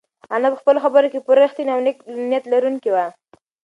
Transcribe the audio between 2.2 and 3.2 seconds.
نیت لرونکې وه.